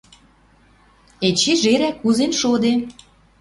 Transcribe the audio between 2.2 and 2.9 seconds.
шоде.